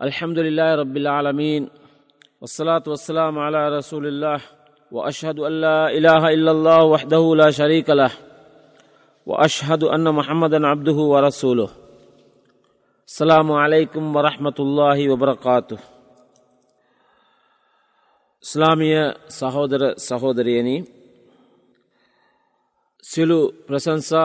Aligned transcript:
الحمد 0.00 0.38
لله 0.38 0.74
رب 0.74 0.96
العالمين 0.96 1.62
والصلاة 2.40 2.82
والسلام 2.86 3.38
على 3.38 3.78
رسول 3.78 4.06
الله 4.06 4.40
وأشهد 4.92 5.38
أن 5.38 5.52
لا 5.60 5.90
إله 5.90 6.22
إلا 6.36 6.50
الله 6.50 6.84
وحده 6.84 7.34
لا 7.36 7.50
شريك 7.50 7.90
له 7.90 8.12
وأشهد 9.26 9.82
أن 9.84 10.14
محمدا 10.14 10.66
عبده 10.66 10.98
ورسوله. 11.12 11.70
السلام 13.08 13.52
عليكم 13.52 14.16
ورحمة 14.16 14.58
الله 14.60 14.98
وبركاته. 15.08 15.78
ಇಸ್ಲಾಮಿಯ 18.44 18.96
سلو 19.28 19.88
ಸಹೋದರಿಯನಿ 20.08 20.76
ಸಿಲು 23.04 23.40
ಪ್ರಶಂಸಾ 23.68 24.24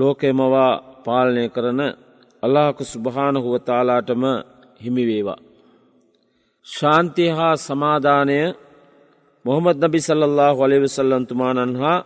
ಲೋಕೆಮವ 0.00 0.54
ಪಾಲನೆ 1.06 1.48
ಕರನ 1.48 1.82
ಅಲ್ಲಾಹು 2.42 2.84
وتعالى 3.52 3.58
ತಾಲಾಟಮ 3.68 4.51
හිමිවේවා. 4.82 5.40
ශාන්තිය 6.66 7.30
හා 7.30 7.54
සමාධානය 7.58 8.38
මොහමද 9.44 9.76
නබි 9.80 10.00
සල්ලල්له 10.00 10.50
වලවිසල්ලන්තුමානන් 10.52 11.72
හා 11.76 11.98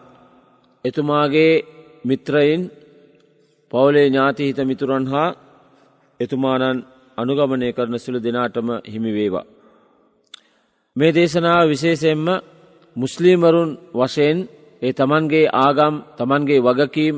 එතුමාගේ 0.84 1.54
මිත්‍රයින් 2.04 2.62
පවුලේ 3.72 4.06
ඥාතිහිත 4.06 4.58
මිතුරන් 4.62 5.06
හා 5.06 5.36
එතුමානන් 6.20 6.78
අනුගමනය 7.18 7.68
කරන 7.72 7.94
සුළු 7.96 8.20
දෙනාටම 8.22 8.68
හිමිවේවා. 8.84 9.46
මේ 10.96 11.12
දේශනාව 11.12 11.64
විශේෂයෙන්ම 11.68 12.26
මුස්ලිමරුන් 12.96 13.70
වශයෙන් 13.94 14.38
ඒ 14.82 14.92
තමන්ගේ 14.92 15.52
ආගම් 15.56 15.94
තමන්ගේ 16.18 16.64
වගකීම් 16.66 17.16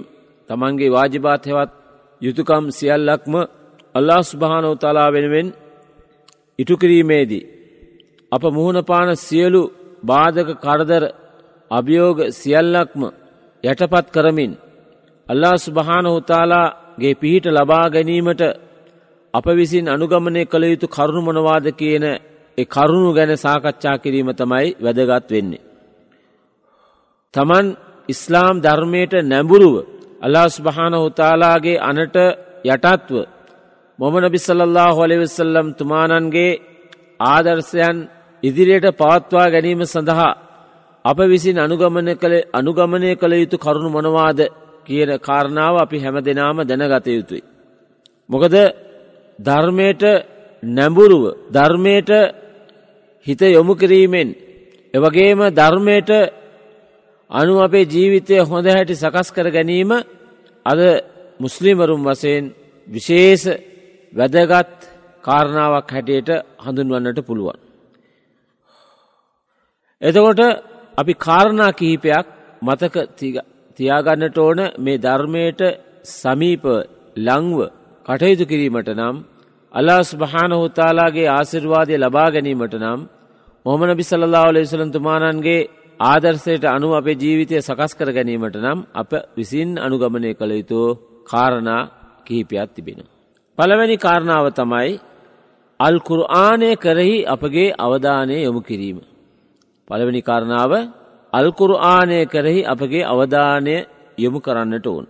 තමන්ගේ 0.50 0.90
වාජිබාත් 0.90 1.42
හෙවත් 1.46 1.70
යුතුකම් 2.22 2.64
සියල්ලක්ම 2.70 3.34
අල්ලා 3.94 4.22
ස්භානව 4.22 4.72
තලා 4.76 5.08
වෙනුවෙන් 5.12 5.48
ඉටුකිරීමේදී. 6.58 7.48
අප 8.32 8.42
මුහුණපාන 8.48 9.10
සියලු 9.18 9.62
බාධක 10.02 10.48
කරදර 10.56 11.04
අභියෝග 11.70 12.18
සියල්ලක්ම 12.32 13.02
යටපත් 13.64 14.06
කරමින් 14.10 14.52
අල්ලා 15.26 15.56
ස්භානහුතාලාගේ 15.58 17.14
පිහිට 17.14 17.46
ලබා 17.48 17.86
ගැනීමට 17.88 18.42
අප 19.34 19.46
විසින් 19.50 19.86
අනුගමනය 19.86 20.42
කළ 20.44 20.64
යුතු 20.64 20.86
කරුණු 20.88 21.20
මොනවාද 21.20 21.66
කියන 21.72 22.04
ඒ 22.58 22.64
කරුණු 22.66 23.10
ගැන 23.12 23.32
සාකච්ඡා 23.36 23.96
කිරීම 23.98 24.30
තමයි 24.32 24.68
වැදගත් 24.76 25.28
වෙන්නේ. 25.30 25.66
තමන් 27.34 27.66
ඉස්ලාම් 28.08 28.56
ධර්මයට 28.58 29.12
නැඹුරුව 29.22 29.74
අල්ලාස් 30.22 30.54
භානහුතාලාගේ 30.60 31.78
අනට 31.80 32.16
යටත්ව 32.66 33.16
මොම 33.98 34.14
නබිසල්له 34.18 34.86
හොලෙවිසල්ලම් 34.92 35.66
තුමානන්ගේ 35.72 36.60
ආදර්ශයන් 37.26 37.96
ඉදිරියට 38.42 38.86
පවත්වා 38.92 39.46
ගැනීම 39.46 39.80
සඳහා 39.84 40.38
අප 41.04 41.18
විසින් 41.26 41.56
අනුගමන 41.56 42.08
කළ 42.14 42.34
අනුගමනය 42.52 43.10
කළ 43.16 43.32
යුතු 43.34 43.56
කරුණු 43.56 43.90
මොනවාද 43.90 44.40
කියන 44.86 45.10
කාරණාව 45.18 45.74
අපි 45.76 45.96
හැම 45.98 46.16
දෙනාම 46.20 46.58
දැනගත 46.62 47.06
යුතුයි. 47.08 47.42
මොකද 48.30 48.54
ධර්මයට 49.38 50.02
නැඹුරුව 50.62 51.24
ධර්මයට 51.48 52.10
හිත 53.26 53.40
යොමු 53.48 53.74
කිරීමෙන් 53.74 54.28
එවගේම 54.94 55.40
ධර්මයට 55.52 56.10
අනු 57.30 57.54
අපේ 57.58 57.86
ජීවිතය 57.86 58.34
හොඳ 58.42 58.66
හැටි 58.66 58.94
සකස් 58.94 59.28
කර 59.30 59.46
ගැනීම 59.50 59.90
අද 60.66 60.80
මුස්ලිමරුම් 61.40 62.00
වසයෙන් 62.04 62.44
විශේෂ 62.88 63.44
වැදගත් 64.12 64.78
කාරණාවක් 65.24 65.90
හැටියට 65.90 66.30
හඳුන්වන්නට 66.58 67.20
පුළුවන්. 67.22 67.58
එතකොට 70.02 70.40
අපි 70.98 71.12
කාරණා 71.18 71.72
කිහිපයක් 71.72 72.26
මතක 72.62 72.96
තියාගන්නට 73.78 74.38
ඕන 74.38 74.60
මේ 74.78 74.98
ධර්මයට 74.98 75.60
සමීප 76.12 76.64
ලංව 77.18 77.58
කටයුතු 78.06 78.44
කිරීමට 78.46 78.90
නම් 78.90 79.16
අල්ලාස් 79.74 80.10
භානහුතාලාගේ 80.16 81.28
ආසිර්වාදය 81.30 81.94
ලබා 81.96 82.28
ගැනීමට 82.30 82.74
නම් 82.76 83.00
මොහමන 83.66 83.90
බිසල්ලා 83.94 84.46
ලෙසලන්තුමානන්ගේ 84.48 85.68
ආදර්ශයට 86.00 86.64
අනු 86.66 86.88
අපේ 86.92 87.16
ජීවිතය 87.16 87.56
සකස් 87.58 87.92
කර 87.94 88.10
ගැනීමට 88.12 88.56
නම් 88.56 88.78
අප 88.94 89.10
විසින් 89.36 89.70
අනුගමනය 89.78 90.30
කළ 90.34 90.52
යුතු 90.52 90.80
කාරණා 91.26 91.82
කිහිපයක් 92.26 92.70
තිබෙන. 92.74 93.00
පළවැනි 93.58 93.96
කාරණාව 93.96 94.46
තමයි 94.52 94.90
අල්කුරආනය 95.80 96.70
කරෙහි 96.76 97.16
අපගේ 97.26 97.74
අවධානය 97.76 98.36
යොමු 98.38 98.60
කිරීම. 98.60 98.98
පළවෙනි 99.88 100.22
කාරණාව 100.22 100.72
අල්කුරආනය 101.32 102.18
කරෙහි 102.26 102.60
අපගේ 102.64 103.04
අවධානය 103.04 103.74
යොමු 104.18 104.38
කරන්නට 104.40 104.86
ඕන්. 104.86 105.06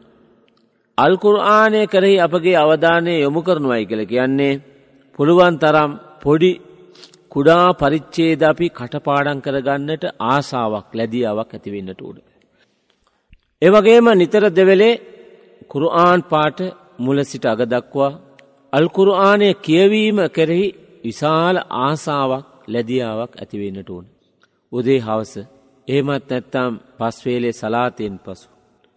අල්කුරආනය 0.99 1.81
කරෙහි 1.87 2.17
අපගේ 2.19 2.57
අවධානය 2.57 3.13
යොමු 3.17 3.41
කරනුවයි 3.43 3.85
කළ 3.87 4.03
කියන්නේ 4.07 4.61
පුළුවන් 5.19 5.55
තරම් 5.57 5.91
පොඩි 6.23 6.53
කුඩා 7.33 7.67
පරිච්චේද 7.73 8.43
අපි 8.43 8.67
කටපාඩන් 8.71 9.43
කරගන්නට 9.45 10.05
ආසාාවක් 10.27 10.89
ලැදියාවක් 10.95 11.51
ඇතිවෙන්නට 11.53 12.01
උඩ. 12.01 12.17
එවගේම 13.63 14.07
නිතර 14.15 14.45
දෙවෙලේ 14.51 15.01
කුරුආන් 15.71 16.21
පාට 16.23 16.59
මුල 16.99 17.19
සිට 17.25 17.45
අගදක්වා 17.47 18.11
අල්කුරුආනය 18.73 19.49
කියවීම 19.57 20.19
කෙරෙහි 20.29 20.67
විශාල 21.05 21.57
ආසාාවක් 21.79 22.47
ලැදියාවක් 22.69 23.33
ඇතිවෙන්නට 23.35 23.91
ඕන. 23.91 24.07
උදේ 24.73 24.99
හවස 24.99 25.33
ඒමත් 25.89 26.25
නැත්තම් 26.31 26.73
පස්වේලේ 26.99 27.53
සලාතයෙන් 27.53 28.17
පසු. 28.19 28.49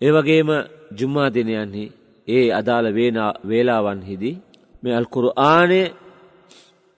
ඒවගේම 0.01 0.49
ජුම්මා 0.97 1.29
දිනයන්හි 1.29 1.85
ඒ 2.27 2.47
අදාළ 2.51 2.87
වේලාවන්හිදී 3.45 4.41
මේ 4.83 4.95
අල්කුරු 4.95 5.29
ආනය 5.45 5.79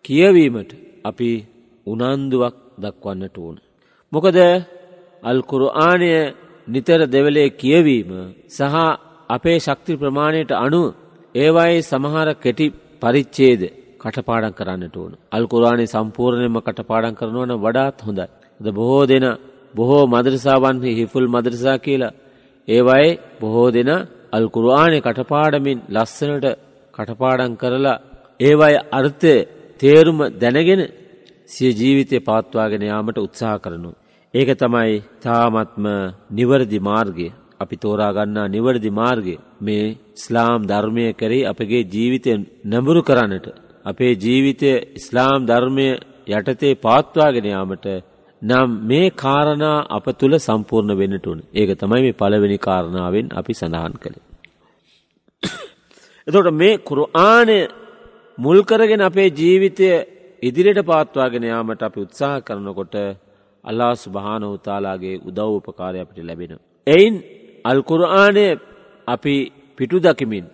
කියවීමට 0.06 0.72
අපි 1.04 1.32
උනන්දුවක් 1.88 2.56
දක්වන්නට 2.78 3.38
ඕන. 3.38 3.58
මොකද 4.14 4.38
අල්කුරු 5.24 5.68
ආනය 5.82 6.10
නිතර 6.68 7.02
දෙවලේ 7.08 7.50
කියවීම 7.52 8.12
සහ 8.50 8.76
අපේ 9.30 9.58
ශක්ති 9.60 9.94
ප්‍රමාණයට 9.96 10.52
අනුව 10.58 10.88
ඒවයි 11.36 11.82
සමහර 11.82 12.28
කෙටි 12.36 12.66
පරිච්චේද 13.02 13.62
කටපාඩන් 14.00 14.54
කරන්නට 14.54 14.96
ඕන. 14.96 15.12
අල්කුරාණය 15.32 15.86
සම්පූර්ණයම 15.88 16.58
කටපාඩන් 16.60 17.16
කරනවන 17.16 17.52
වඩාත් 17.58 17.98
හොඳයි. 18.02 18.28
ද 18.60 18.66
බොහෝ 18.72 19.04
දෙන 19.06 19.26
බොහෝ 19.76 20.04
මදරසාවන්හි 20.08 20.92
හිෆුල් 20.92 21.28
මදරසා 21.28 21.78
කියලා 21.78 22.16
ඒවයි 22.68 23.10
බොහෝ 23.42 23.70
දෙන 23.72 23.90
අල්කුරආනය 24.32 24.98
කටපාඩමින් 25.02 25.80
ලස්සනට 25.90 26.46
කටපාඩන් 26.94 27.54
කරලා 27.56 28.02
ඒවයි 28.40 28.76
අර්ථය 28.92 29.34
තේරුම 29.80 30.20
දැනගෙන 30.36 30.82
සිය 31.50 31.72
ජීවිතය 31.72 32.18
පවත්වාගෙන 32.20 32.84
යාමට 32.84 33.18
උත්සාහ 33.18 33.58
කරනු. 33.60 33.92
ඒක 34.34 34.50
තමයි 34.56 34.94
තාමත්ම 35.22 35.86
නිවරදි 36.30 36.80
මාර්ගය 36.82 37.28
අපි 37.64 37.76
තෝරාගන්නා 37.78 38.48
නිවරදි 38.48 38.92
මාර්ගය 38.92 39.36
මේ 39.60 39.86
ස්ලාම් 40.16 40.60
ධර්මය 40.66 41.06
කරේ 41.14 41.44
අපගේ 41.46 41.84
ජීවිතය 41.88 42.32
නැඹුරු 42.66 43.02
කරන්නට. 43.02 43.48
අපේ 43.86 44.14
ජීවිතය 44.18 44.72
ඉස්ලාම් 44.96 45.40
ධර්මය 45.46 45.88
යටතේ 46.30 46.74
පවත්වාගෙන 46.78 47.48
යාමට 47.48 47.88
නම් 48.42 48.70
මේ 48.84 49.08
කාරණා 49.16 49.86
අප 49.90 50.06
තුළ 50.14 50.36
සම්පූර්ණ 50.40 50.94
වෙනටුන් 50.94 51.40
ඒක 51.54 51.70
තමයි 51.78 52.02
මේ 52.02 52.14
පළවෙනි 52.14 52.58
කාරණාවෙන් 52.60 53.28
අපි 53.32 53.54
සඳහන් 53.54 53.96
කළේ. 53.96 54.24
එතොට 56.28 56.50
මේ 56.54 56.74
කුරුආනය 56.80 57.58
මුල්කරගෙන 58.38 59.02
අපේ 59.02 59.30
ජීවිතය 59.32 59.88
ඉදිරියට 60.44 60.82
පාත්වාගෙන 60.84 61.44
යාමට 61.44 61.82
අපි 61.82 62.00
උත්සාහ 62.00 62.36
කරනකොට 62.42 62.96
අල්ලා 63.64 63.94
ස්භානවතාලාගේ 63.98 65.22
උදව් 65.22 65.50
උපකාරය 65.60 65.98
අපිට 66.00 66.20
ලැබෙන. 66.22 66.54
එයින් 66.88 67.16
අල්කුරආනය 67.66 68.46
අපි 69.08 69.36
පිටු 69.78 69.98
දකිමින්. 70.00 70.46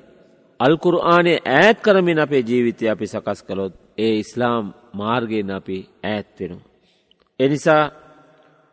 අල්කුරආනය 0.59 1.33
ඈත් 1.37 1.77
කරමින් 1.79 2.19
අපේ 2.19 2.43
ජීවිතය 2.43 2.85
අපි 2.87 3.05
සකස් 3.07 3.39
කළොත් 3.43 3.73
ඒ 3.97 4.13
ඉස්ලාම් 4.15 4.65
මාර්ගයෙන් 4.93 5.51
අපි 5.51 5.77
ඈත් 6.03 6.27
වෙනවා. 6.39 6.67
එනිසා 7.39 7.83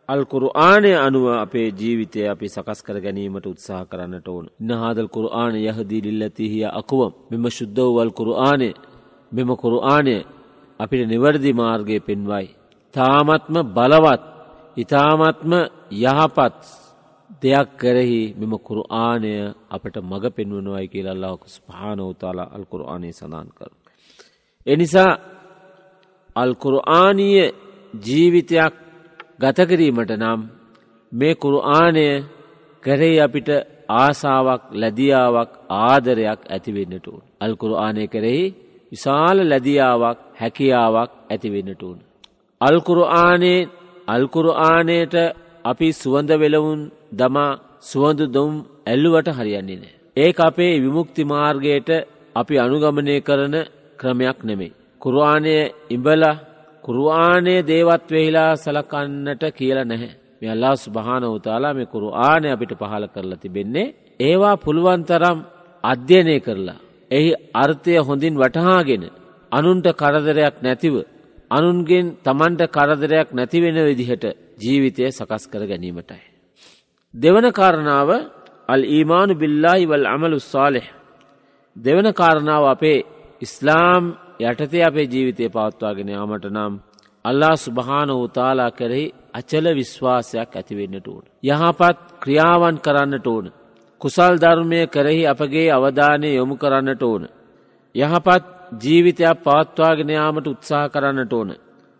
අල්කුරු 0.09 0.47
ආනය 0.55 0.91
අනුව 0.97 1.25
අපේ 1.35 1.67
ජීවිතය 1.71 2.19
අපි 2.25 2.47
සකස් 2.47 2.79
කර 2.81 2.97
ගැනීමට 3.01 3.45
උත්සාහ 3.45 3.83
කරන්නට 3.85 4.27
ඕන. 4.27 4.45
නහාදල් 4.61 5.07
කුරු 5.07 5.29
ආන 5.33 5.55
යහදී 5.57 6.01
ලිල්ලතිහිය 6.01 6.65
අකුවම් 6.71 7.11
මෙම 7.31 7.45
ශුද්ධවවල් 7.49 8.11
කුරු 8.11 8.33
ආනය 8.41 8.69
මෙම 9.31 9.49
කුරු 9.55 9.79
ආනය 9.85 10.15
අපිට 10.79 11.07
නිවැරදි 11.07 11.51
මාර්ගය 11.53 11.97
පෙන්වයි. 11.99 12.47
තාමත්ම 12.93 13.55
බලවත් 13.75 14.23
ඉතාමත්ම 14.77 15.51
යහපත් 16.03 16.61
දෙයක් 17.29 17.69
කරෙහි 17.77 18.21
මෙම 18.37 18.53
කුරු 18.59 18.83
ආනය 18.89 19.33
අපට 19.69 19.95
මඟ 20.01 20.25
පෙන්වනවයි 20.29 20.87
කියලා 20.87 21.11
අල්ලාහක 21.11 21.43
ස්පානෝතාලා 21.47 22.51
අල්කුරු 22.51 22.83
ආනය 22.85 23.09
සඳන් 23.13 23.49
කර. 23.49 23.71
එනිසා 24.67 25.11
අල්කුරආනීය 26.35 27.53
ජීවිතයක් 28.03 28.73
ගතකිරීමට 29.39 30.11
නම් 30.13 30.39
මේ 31.11 31.35
කුරුආනය 31.35 32.05
කරේ 32.83 33.17
අපිට 33.21 33.49
ආසාාවක් 33.95 34.63
ලැදියාවක් 34.71 35.51
ආදරයක් 35.81 36.41
ඇතිවෙන්නට 36.45 37.05
ඕන්. 37.07 37.23
අල්කුරු 37.39 37.75
ආනය 37.75 38.03
කරෙහි 38.07 38.45
විශාල 38.91 39.37
ලැදියාවක් 39.49 40.19
හැකියාවක් 40.33 41.11
ඇතිවෙන්නට 41.29 41.83
ඕන්. 41.83 41.99
අල්කුරු 42.61 43.03
ආනේ 43.03 43.69
අල්කුරු 44.07 44.51
ආනයට 44.63 45.15
අපි 45.65 45.87
සුවඳ 45.93 46.31
වෙලවුන් 46.33 46.81
දමා 47.11 47.59
සුවඳු 47.81 48.25
දුම් 48.35 48.51
ඇල්ලුවට 48.85 49.27
හරියන්නේ 49.37 49.79
නෑ. 49.79 49.95
ඒ 50.17 50.31
අපේ 50.39 50.73
විමුක්ති 50.83 51.23
මාර්ගයට 51.23 51.89
අපි 52.35 52.55
අනුගමනය 52.65 53.15
කරන 53.21 53.55
ක්‍රමයක් 53.99 54.39
නෙමෙයි. 54.43 54.75
කුරුආනය 55.01 55.55
ඉඹල 55.89 56.23
කුරුආනය 56.83 57.53
දේවත් 57.63 58.07
වෙහිලා 58.11 58.51
සලකන්නට 58.55 59.43
කියල 59.57 59.79
නැහැ. 59.83 60.09
මේ 60.39 60.51
අල්ලා 60.51 60.75
ස්භාන 60.75 61.23
වතාලා 61.35 61.73
මේ 61.73 61.91
කුරු 61.93 62.07
ආනය 62.27 62.47
අපිට 62.51 62.71
පහල 62.81 63.05
කරලා 63.05 63.41
තිබෙන්නේ. 63.43 63.93
ඒවා 64.19 64.55
පුළුවන්තරම් 64.57 65.39
අධ්‍යයනය 65.83 66.35
කරලා. 66.39 66.79
එහි 67.11 67.29
අර්ථය 67.53 67.93
හොඳින් 68.07 68.35
වටහාගෙන 68.41 69.03
අනුන්ට 69.51 69.87
කරදරයක් 70.01 70.55
නැතිව. 70.61 70.95
අනුන්ගෙන් 71.49 72.05
තමන්ට 72.25 72.61
කරදරයක් 72.67 73.27
නැතිවෙන 73.33 73.77
විදිහට 73.89 74.25
ජීවිතය 74.63 75.03
සකස් 75.11 75.43
කර 75.51 75.63
ගැනීමටයි. 75.71 76.26
දෙවන 77.13 77.45
කාරණාව 77.51 78.09
අල් 78.69 78.81
ඊමානු 78.87 79.33
බිල්ලාහි 79.35 79.85
වල් 79.85 80.05
අමලු 80.07 80.37
සාලෙහ. 80.43 80.87
දෙවන 81.75 82.07
කාරණාව 82.13 82.63
අපේ 82.65 83.05
ඉස්ලාම් 83.41 84.03
යටතේ 84.41 84.83
අපේ 84.83 85.05
ජීවිතය 85.05 85.45
පවත්වාගෙන 85.49 86.09
යාමට 86.09 86.45
නම් 86.47 86.73
අල්ලා 87.25 87.55
සුභාන 87.57 88.09
වතාලා 88.13 88.71
කෙරෙහි 88.71 89.13
අචල 89.33 89.65
විශ්වාසයක් 89.73 90.51
ඇතිවෙන්නට 90.53 91.07
ඕන. 91.07 91.23
යහපත් 91.43 91.97
ක්‍රියාවන් 92.23 92.77
කරන්නට 92.79 93.27
ඕන. 93.27 93.45
කුසල් 94.01 94.33
ධර්මය 94.37 94.81
කරෙහි 94.87 95.23
අපගේ 95.25 95.69
අවධානය 95.71 96.29
යොමු 96.31 96.55
කරන්නට 96.55 97.01
ඕන. 97.03 97.23
යහපත් 97.95 98.43
ජීවිතයක් 98.83 99.37
පවත්වාගෙනයාමට 99.45 100.47
උත්සාහ 100.47 100.85
කරන්නට 100.89 101.33
ඕන. 101.33 101.49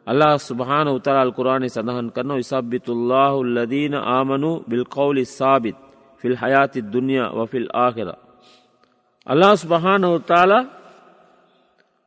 අල්ලා 0.07 0.35
සුභාන 0.39 0.87
උතරල් 0.89 1.31
කුරාණි 1.31 1.69
සඳහන් 1.69 2.07
කරන 2.09 2.31
විසබ්බිතුල්ලාහු 2.33 3.37
ලදීන 3.47 3.93
ආමනු 4.07 4.51
බිල්කවුලි 4.63 5.23
සාබිත් 5.29 5.77
ෆිල් 6.23 6.35
හයාති 6.35 6.79
දුනිය 6.85 7.23
වෆිල් 7.37 7.67
ආකෙර. 7.75 8.09
අල්ලා 9.27 9.55
ස්භාන 9.57 10.03
උතාලා 10.09 10.63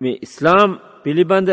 මේ 0.00 0.16
ඉස්ලාම් 0.18 0.70
පිළිබඳ 1.02 1.50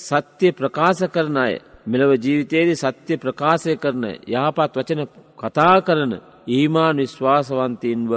සත්‍යය 0.00 0.52
ප්‍රකාශ 0.52 1.02
කරන 1.08 1.36
අය 1.38 1.54
මෙලව 1.86 2.10
ජීවිතයේදී 2.16 2.78
සත්‍ය 2.78 3.14
ප්‍රකාශය 3.16 3.72
කරන 3.76 4.04
යහපත් 4.28 4.72
වචන 4.74 5.02
කතා 5.38 5.76
කරන 5.80 6.12
ඊමාන් 6.48 6.96
විශ්වාසවන්තීන්ව 6.98 8.12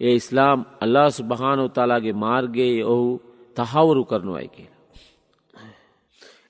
ඒ 0.00 0.14
ඉස්ලාම් 0.14 0.58
අල්ලා 0.80 1.08
සුභානෝතාලාගේ 1.10 2.20
මාර්ගයේ 2.24 2.84
ඔහු 2.84 3.08
තහවුරු 3.56 4.02
කරනුවයි 4.04 4.48
කියලා. 4.48 4.79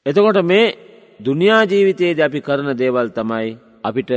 එතකොට 0.06 0.38
මේ 0.43 0.75
දුනියා 1.20 1.64
ජීවිතයේද 1.67 2.19
අපි 2.19 2.41
කරන 2.41 2.69
දේවල් 2.75 3.08
තමයි 3.11 3.49
අපිට 3.85 4.11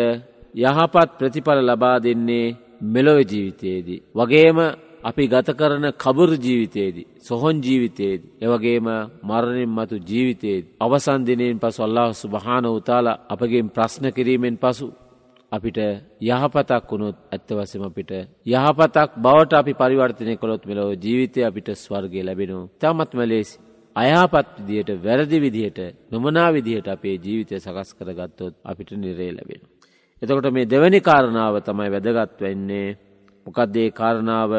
යහපත් 0.56 1.10
ප්‍රතිඵල 1.20 1.60
ලබා 1.62 1.98
දෙන්නේ 2.00 2.56
මෙලොව 2.84 3.18
ජීවිතයේදී. 3.24 4.04
වගේම 4.12 4.58
අපි 5.04 5.24
ගත 5.28 5.50
කරන 5.52 5.86
කබුර 5.94 6.30
ජීවිතයේදී. 6.38 7.08
සොහොන් 7.20 7.58
ජීවිතයේදී. 7.60 8.32
එවගේම 8.42 8.88
මරණින් 9.22 9.70
මතු 9.70 9.96
ජීවිතයේද. 10.02 10.64
අවසන්දිනයෙන් 10.80 11.60
පසු 11.60 11.80
අල්له 11.82 12.14
සුභාන 12.14 12.66
උතාල 12.72 13.08
අපගේ 13.26 13.64
ප්‍රශ්න 13.70 14.06
කිරීමෙන් 14.12 14.56
පසු. 14.58 14.88
අපිට 15.52 15.78
යහපතක් 16.22 16.84
වුණොත් 16.90 17.18
ඇත්ත 17.26 17.50
වසම 17.50 17.84
අපිට 17.84 18.12
යහපතක් 18.48 19.10
බවට 19.18 19.54
අපි 19.54 19.74
පරිවර්තනය 19.74 20.34
කොළොත් 20.36 20.64
මෙලෝ 20.66 20.90
ජීවිතය 20.96 21.40
අපිට 21.42 21.68
ස්වර්ගය 21.76 22.20
ලැබෙනු 22.22 22.58
තමත්ම 22.80 23.22
ලේසි. 23.26 23.58
අයහපත් 23.96 24.48
විදියට 24.60 24.90
වැරදි 25.00 25.38
විදිහට 25.40 25.80
නොමනා 26.12 26.50
විදිහට 26.52 26.88
අපේ 26.88 27.16
ජීවිතය 27.18 27.56
සකස් 27.58 27.90
කරගත්තොත් 27.94 28.54
අපිට 28.62 28.92
නිරේ 28.94 29.32
ලැබෙන. 29.32 29.62
එතකොට 30.22 30.48
මේ 30.50 30.66
දෙවැනි 30.66 31.00
කාරණාව 31.02 31.56
තමයි 31.62 31.90
වැදගත් 31.92 32.40
වෙන්නේ 32.42 32.98
මොකක්දේ 33.48 33.90
කාරණාව 33.92 34.52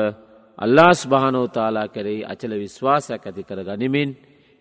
අල්ලාස් 0.58 1.00
භානෝතාලා 1.04 1.88
කෙරෙහි 1.88 2.20
අචල 2.24 2.52
විශ්වාසයක් 2.54 3.22
ඇති 3.22 3.42
කර 3.42 3.60
ගනිමින් 3.62 4.10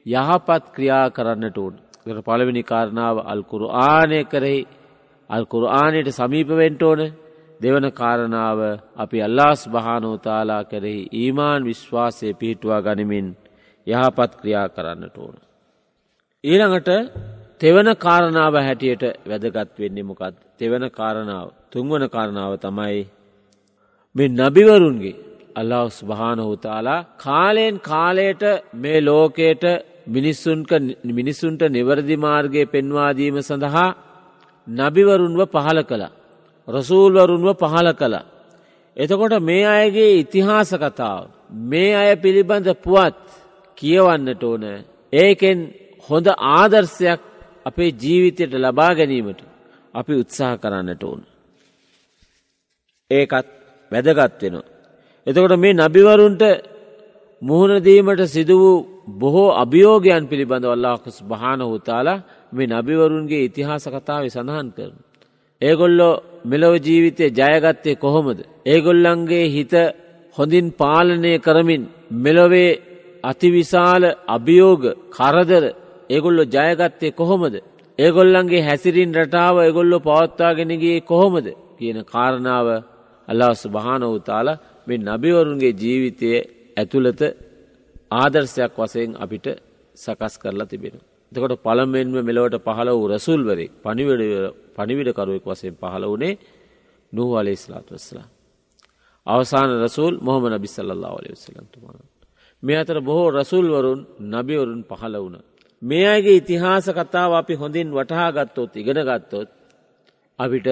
යහපත් 0.05 0.63
ක්‍රියා 0.75 1.07
කරන්නට 1.09 1.57
ඕන්. 1.57 1.73
පළවෙනි 2.21 2.63
කාරණාව 2.63 3.17
අල්කුරු 3.23 3.67
ආනය 3.83 4.19
කරෙහි 4.25 4.61
අල්කුරු 5.29 5.67
ආනයට 5.73 6.09
සමීපවෙන්ට 6.11 6.81
ඕන 6.81 7.01
දෙවන 7.61 7.85
කාරණාව 7.91 8.59
අපි 8.95 9.17
අල්ලාස් 9.21 9.61
භානෝතාලා 9.67 10.63
කෙරෙහි 10.63 11.09
ඊමාන් 11.13 11.61
විශ්වාසය 11.63 12.27
පිහිටුවා 12.33 12.81
ගනිමින් 12.81 13.27
යහපත් 13.87 14.31
ක්‍රියා 14.41 14.67
කරන්නට 14.69 15.17
ඕන. 15.17 15.35
ඊළඟට 16.43 16.89
තෙවන 17.59 17.89
කාරණාව 17.95 18.55
හැටියට 18.59 19.03
වැදගත් 19.27 19.79
වෙන්නේ 19.79 20.03
මොකත් 20.03 20.35
තෙවන 20.59 20.83
කාරණාව 20.89 21.47
තුන්වන 21.71 22.03
කාරණාව 22.09 22.53
තමයි 22.57 23.01
මේ 24.15 24.33
නබිවරුන්ගේ 24.39 25.19
අල්له 25.55 25.89
ස්භානහුතාලා 25.89 27.05
කාලයෙන් 27.17 27.75
කාලයට 27.81 28.43
මේ 28.73 28.99
ලෝකයට 29.01 29.63
මිනිස්සුන්ට 30.07 31.61
නිවරදි 31.69 32.15
මාර්ගය 32.17 32.61
පෙන්වාදීම 32.65 33.37
සඳහා 33.41 33.95
නබිවරුන්ව 34.67 35.41
පහල 35.45 35.79
කළ. 35.81 36.03
රසූල්වරුන්ව 36.67 37.47
පහල 37.53 37.87
කළ. 37.91 38.15
එතකොට 38.97 39.33
මේ 39.41 39.65
අයගේ 39.67 40.19
ඉතිහාස 40.19 40.71
කතාව. 40.73 41.23
මේ 41.63 41.93
අය 41.93 42.15
පිළිබඳ 42.15 42.67
පුවත් 42.83 43.15
කියවන්නට 43.77 44.43
ඕන. 44.43 44.63
ඒකෙන් 45.13 45.59
හොඳ 46.09 46.27
ආදර්ශයක් 46.53 47.21
අපේ 47.65 47.91
ජීවිතයට 47.93 48.53
ලබා 48.55 48.91
ගැනීමට 48.95 49.41
අපි 49.93 50.13
උත්සාහ 50.13 50.53
කරන්නට 50.57 51.03
ඕන. 51.03 51.21
ඒකත් 53.11 53.47
වැදගත් 53.91 54.41
වෙනවා. 54.41 54.65
එතකොට 55.27 55.55
මේ 55.57 55.73
නබිවරුන්ට 55.75 56.43
මුහුණදීමට 57.41 58.21
සිදු 58.25 58.55
වූ 58.57 58.77
බොහෝ 59.13 59.49
අභියෝගයන් 59.53 60.23
පිළිබඳ 60.27 60.65
අල්ලාකුස් 60.65 61.17
භාන 61.23 61.61
හුතාලා 61.63 62.23
මේ 62.51 62.71
නබිවරුන්ගේ 62.71 63.43
ඉතිහාස 63.43 63.85
කතාව 63.87 64.23
සඳහන් 64.27 64.67
කරන. 64.71 64.95
ඒගොල්ලෝ 65.61 66.21
මෙලොව 66.45 66.73
ජීවිතය 66.77 67.25
ජයගත්තේ 67.31 67.95
කොහොමද. 67.95 68.39
ඒගොල්ලන්ගේ 68.65 69.45
හිත 69.47 69.73
හොඳින් 70.35 70.67
පාලනය 70.71 71.31
කරමින් 71.39 71.83
මෙලොවේ 72.15 72.71
අතිවිශාල 73.23 74.03
අභියෝග 74.27 74.83
කරදර 75.11 75.63
ඒගොල්ලො 76.09 76.43
ජයගත්තේ 76.47 77.11
කොහොමද. 77.13 77.55
ඒගොල්ලන්ගේ 77.99 78.61
හැසිරින් 78.61 79.11
රටාව 79.15 79.55
එගොල්ලො 79.61 79.97
පවත්වාගෙනගේ 80.01 80.97
කොහොමද 81.03 81.47
කියන 81.77 81.97
කාරණාව 82.05 82.67
අල්ලාස් 83.27 83.61
භාන 83.67 84.03
වතාලා 84.09 84.61
මේ 84.87 84.99
නබිවරුන්ගේ 84.99 85.73
ජීවිතය 85.73 86.27
ඇතුළත 86.77 87.21
ආදර්ශයක් 88.13 88.73
වසයෙන් 88.77 89.11
අපිට 89.15 89.47
සකස් 89.95 90.33
කරලා 90.37 90.67
තිබෙන. 90.67 90.95
එතකොට 91.31 91.53
පළමෙන්ම 91.59 92.15
මෙලවට 92.21 92.55
පහළ 92.59 92.89
වූ 92.91 93.07
රසුල්වරේ 93.09 93.69
පනිවිඩකරුවෙක් 94.77 95.45
වසයෙන් 95.45 95.75
පහළ 95.75 96.05
වනේ 96.11 96.33
නූ 97.13 97.29
අලේ 97.35 97.57
ස්ලාත් 97.57 97.87
වස්සලා. 97.89 98.27
අවසාන 99.27 99.69
රසූල් 99.79 100.13
මොහම 100.19 100.43
නබිස්සල්له 100.49 101.09
ඔලේ 101.09 101.33
වසලන්තුමාන. 101.33 102.12
මේ 102.63 102.77
අතර 102.77 102.97
බොහෝ 103.01 103.29
රසුල්වරුන් 103.31 103.99
නබිවරුන් 104.31 104.81
පහළ 104.83 105.15
වුණ. 105.15 105.37
මේ 105.81 106.05
අයගේ 106.07 106.37
ඉතිහාස 106.37 106.85
කතාව 106.89 107.31
අපි 107.33 107.53
හොඳින් 107.53 107.87
වටහා 107.91 108.29
ගත්තොත් 108.31 108.71
ඉගෙන 108.75 108.99
ගත්තොත් 109.01 109.49
අපිට 110.39 110.67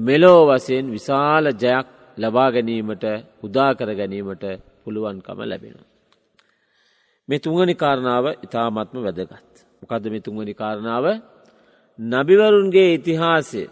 මෙලෝ 0.00 0.40
වසයෙන් 0.48 0.86
විශාල 0.88 1.44
ජයක් 1.54 1.86
ලබා 2.18 2.48
ගැනීමට 2.48 3.04
උදාකර 3.42 3.88
ගැනීමට 3.94 4.44
පුළුවන්කම 4.82 5.38
ලැබෙනවා. 5.42 5.88
මේ 7.28 7.38
තුංගනි 7.38 7.74
කාරණාව 7.74 8.24
ඉතාමත්ම 8.46 8.98
වැදගත්. 8.98 9.54
මොකද 9.80 10.04
මේ 10.06 10.20
තුංගනි 10.20 10.54
කාරණාව 10.54 11.06
නබිවරුන්ගේ 11.98 12.90
ඉතිහාසය 12.94 13.62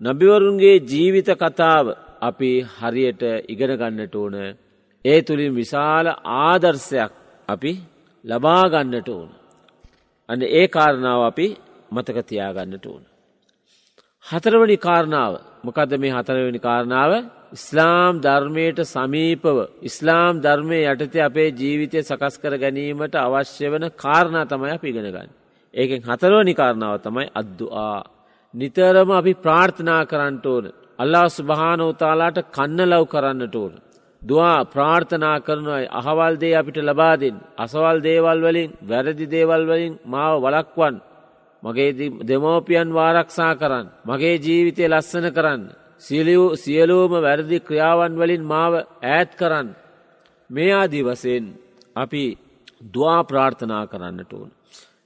නබිවරුන්ගේ 0.00 0.76
ජීවිත 0.82 1.28
කතාව 1.34 1.86
අපි 2.20 2.50
හරියට 2.74 3.22
ඉගෙන 3.48 3.72
ගන්නට 3.76 4.14
ඕන 4.14 4.36
ඒ 5.04 5.20
තුළින් 5.22 5.52
විශාල 5.54 6.06
ආදර්ශයක් 6.40 7.12
අපි 7.48 7.72
ලබාගන්නට 8.24 9.08
ඕන. 9.08 9.30
අන්න 10.28 10.42
ඒ 10.50 10.66
කාරණාව 10.68 11.20
අපි 11.22 11.46
මතක 11.92 12.18
තියාගන්නට 12.22 12.86
ඕන. 12.86 13.02
හතරවනි 14.26 14.76
කාරණාව 14.78 15.32
මොකද 15.64 15.92
මේ 15.98 16.12
හතරවනි 16.12 16.60
කාරණාව 16.60 17.12
ඉස්ලාම් 17.52 18.14
ධර්මයට 18.18 18.78
සමීපව 18.86 19.56
ඉස්ලාම් 19.82 20.34
ධර්මය 20.38 20.78
යටතේ 20.84 21.22
අපේ 21.22 21.48
ජීවිතය 21.52 21.98
සකස් 22.00 22.34
කර 22.42 22.54
ගැනීමට 22.56 23.14
අවශ්‍ය 23.16 23.66
වන 23.66 23.84
කාරණා 23.96 24.44
තමයි 24.44 24.70
අපි 24.70 24.88
ඉගෙන 24.88 25.06
ගන්න. 25.06 25.30
ඒකෙන් 25.74 26.00
හතරවනි 26.02 26.54
කාරණාව 26.54 26.96
තමයි 27.00 27.26
අද්දුආ. 27.34 28.00
නිතරම 28.54 29.10
අපි 29.10 29.32
ප්‍රාර්ථනා 29.36 30.02
කරන්නට 30.04 30.46
ඕන. 30.46 30.66
අල්ලා 30.98 31.28
ස්භානෝතාලාට 31.30 32.38
කන්න 32.48 32.80
ලව් 32.90 33.04
කරන්නට 33.06 33.56
ඕන. 33.56 33.74
දවා 34.22 34.64
ප්‍රාර්ථනා 34.66 35.38
කරනවයි 35.40 35.86
අහවල් 35.90 36.34
දේ 36.40 36.54
අපිට 36.54 36.78
ලබාදින් 36.80 37.36
අසවල් 37.58 37.98
දේවල් 38.02 38.38
වලින් 38.42 38.70
වැරදි 38.82 39.26
දේවල් 39.26 39.62
වලින් 39.66 39.92
මාව 40.06 40.34
වලක්වන් 40.40 40.96
මගේ 41.62 41.90
දෙමෝපියන් 42.28 42.88
වාරක්ෂා 42.90 43.54
කරන්න. 43.54 43.86
මගේ 44.04 44.36
ජීවිතය 44.38 44.84
ලස්සන 44.86 45.26
කරන්න. 45.30 45.62
සියලූම 46.56 47.12
වැරදි 47.18 47.58
ක්‍රියාවන් 47.60 48.14
වලින් 48.16 48.42
මාව 48.44 48.72
ඈත් 48.76 49.30
කරන්න. 49.34 49.68
මේ 50.50 50.72
ආදී 50.72 51.04
වසයෙන් 51.04 51.44
අපි 51.96 52.24
දවා 52.94 53.20
ප්‍රාර්ථනා 53.24 53.84
කරන්නට 53.86 54.32
ඕන. 54.32 54.50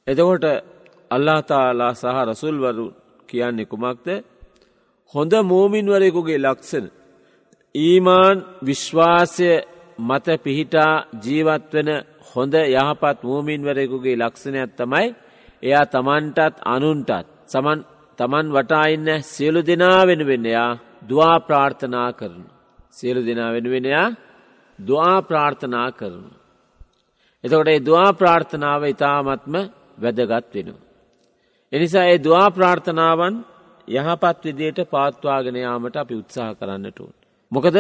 එතකොට 0.07 0.45
අල්ලාතාලා 1.11 1.93
සහ 1.95 2.17
රසුල්වරු 2.27 2.87
කියන්නේ 3.29 3.71
කුමක්ද? 3.73 4.09
හොඳ 5.15 5.33
මූමින්වරයකුගේ 5.43 6.39
ලක්ෂණ. 6.41 6.87
ඊමාන් 7.75 8.37
විශ්වාසය 8.65 9.49
මත 10.01 10.27
පිහිටා 10.43 11.05
ජීවත්වන 11.25 11.89
හොඳ 12.31 12.55
යහපත් 12.73 13.19
මූමින්වරයකුගේ 13.23 14.17
ලක්ෂණයක් 14.17 14.71
තමයි 14.73 15.07
එයා 15.63 15.87
තමන්ටත් 15.87 16.57
අනුන්ටත් 16.67 17.27
සමන් 17.49 17.81
තමන් 18.19 18.47
වටාඉන්න 18.49 19.09
සියලු 19.25 19.61
දෙනා 19.63 20.01
වෙනුවෙන්නයා 20.07 20.71
දවා 21.03 21.39
ප්‍රාර්ථනා 21.41 22.11
කරන. 22.13 22.45
සියලු 22.91 23.21
දෙනා 23.27 23.51
වෙනුවෙනයා 23.53 24.07
දවා 24.79 25.19
ප්‍රාර්ථනා 25.23 25.89
කරනු. 25.93 26.31
එතකොට 27.45 27.69
ඒ 27.69 27.81
දවා 27.81 28.11
ප්‍රාර්ථනාව 28.13 28.83
ඉතාමත්ම 28.85 29.55
වැදගත් 29.99 30.53
වෙනවා. 30.55 30.85
එනිසා 31.73 32.05
ඒ 32.05 32.19
දවා 32.19 32.49
ප්‍රාර්ථනාවන් 32.51 33.35
යහපත් 33.89 34.41
විදියට 34.45 34.81
පාත්වාගෙනයාමට 34.91 35.97
අපි 35.97 36.15
උත්සාහ 36.15 36.53
කරන්නට 36.55 37.01
ඕන්. 37.01 37.15
මොකද 37.55 37.77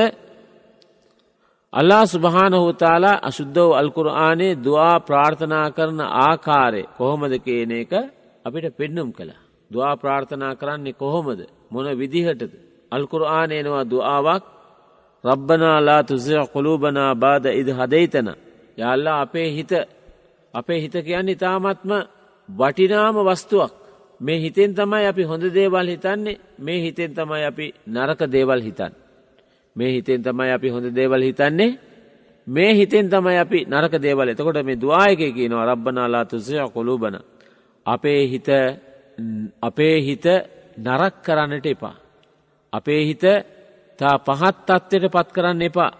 අල්ලා 1.72 2.04
සුභාන 2.06 2.54
හෝතාලා 2.54 3.22
අශුද්ධව 3.22 3.70
අල්කුරආනේ 3.72 4.52
දවා 4.56 4.96
ප්‍රාර්ථනා 5.00 5.68
කරන 5.70 6.00
ආකාරය 6.18 6.82
කොහොමද 6.98 7.34
කියන 7.38 7.72
එක 7.72 7.92
අපිට 8.44 8.66
පෙන්නුම් 8.72 9.08
කළා. 9.12 9.42
දවා 9.70 9.94
ප්‍රාර්ථනා 9.96 10.54
කරන්නේ 10.54 10.92
කොහොමද 10.94 11.40
මොන 11.70 11.86
විදිහටද. 11.92 12.52
අල්කුරආනයනවා 12.92 13.84
දආාවක් 13.84 14.44
රබ්බනාලා 15.24 16.02
තුසය 16.02 16.34
කොළූබනා 16.46 17.12
බාධ 17.14 17.46
ඉද 17.52 17.68
හදයිතන. 17.70 18.28
යල්ලා 18.78 19.20
අපේ 19.20 19.48
හිත 19.50 19.72
අපේ 20.54 20.80
හිත 20.80 20.96
කියන්න 21.02 21.28
ඉතාමත්ම 21.28 21.92
වටිනාම 22.48 23.16
වස්තුවක්. 23.20 23.72
මේ 24.20 24.38
හිතෙන් 24.38 24.70
තමයි 24.74 25.06
අපි 25.06 25.22
හොඳ 25.22 25.44
දේවල් 25.50 25.88
හිතන්නේ 25.88 26.40
මේ 26.58 26.80
හිතෙන් 26.80 27.10
තමයි 27.12 27.44
අපි 27.44 27.66
නරක 27.86 28.20
දේවල් 28.28 28.62
හිතන්. 28.62 28.92
මේ 29.76 29.90
හිතෙන් 29.90 30.22
තමයි 30.22 30.50
අපි 30.50 30.68
හොඳ 30.68 30.86
දේවල් 30.90 31.22
හිතන්නේ 31.22 31.78
මේ 32.46 32.74
හිතෙන් 32.74 33.06
තමයි 33.10 33.38
අපි 33.38 33.58
නරක 33.66 33.94
දේවල් 33.98 34.28
එතකොට 34.28 34.58
මේ 34.62 34.76
දවායක 34.76 35.20
කියනවා 35.34 35.66
රබ්බනාලා 35.66 36.24
තුසය 36.24 36.54
කොළූබන. 36.68 37.16
අපේ 37.86 38.22
හිත 38.26 38.48
අපේ 39.62 39.96
හිත 40.00 40.26
නරක් 40.78 41.14
කරන්නට 41.22 41.66
එපා. 41.66 41.96
අපේ 42.72 43.02
හිත 43.04 43.24
තා 43.98 44.16
පහත් 44.18 44.56
තත්ත්වයට 44.68 45.12
පත් 45.12 45.28
කරන්න 45.32 45.62
එපා. 45.62 45.92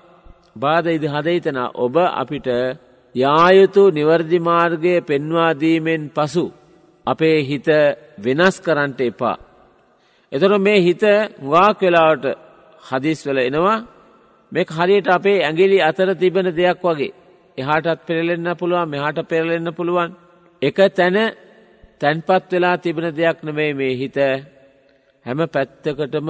බාධ 0.57 0.88
ඉදි 0.88 1.09
හදයිතන 1.09 1.59
ඔබ 1.76 1.95
අපිට 2.14 2.49
යායුතු 3.14 3.83
නිවර්දි 3.90 4.38
මාර්ගය 4.40 4.95
පෙන්වාදීමෙන් 5.02 6.02
පසු 6.11 6.45
අපේ 7.07 7.38
හිත 7.43 7.69
වෙනස් 8.19 8.57
කරන්නට 8.61 9.00
එපා. 9.02 9.37
එතොට 10.33 10.54
මේ 10.59 10.81
හිත 10.81 11.02
වාක් 11.43 11.78
වෙලාවට 11.81 12.44
හදිස්වල 12.85 13.38
එනවා 13.41 13.79
මේ 14.53 14.67
හරියට 14.71 15.09
අපේ 15.09 15.38
ඇගිලි 15.41 15.79
අතර 15.81 16.09
තිබෙන 16.14 16.49
දෙයක් 16.53 16.81
වගේ. 16.85 17.14
එහාටත් 17.59 18.00
පෙරලෙන්න්න 18.07 18.49
පුළුවන් 18.55 18.88
මෙහාට 18.88 19.19
පෙරලෙන්න්න 19.25 19.69
පුළුවන්. 19.73 20.11
එක 20.62 20.79
තැන 20.91 21.17
තැන්පත් 22.00 22.50
වෙලා 22.53 22.76
තිබෙන 22.76 23.07
දෙයක් 23.12 23.38
නෙමේ 23.43 23.73
මේ 23.73 23.95
හිත 23.95 24.17
හැම 25.26 25.41
පැත්තකටම 25.47 26.29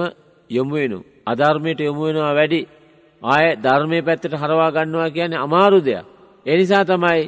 යොමුවෙනු. 0.49 0.99
අධර්මයට 1.25 1.79
යොමුවෙනවා 1.79 2.33
වැඩි 2.33 2.61
ආය 3.21 3.45
ධර්මය 3.55 3.99
පැත්තට 4.01 4.33
හරවා 4.33 4.71
ගන්නවා 4.71 5.09
කියන්නේ 5.09 5.39
අමාරු 5.39 5.79
දෙයක්. 5.81 6.05
එනිසා 6.45 6.83
තමයි 6.83 7.23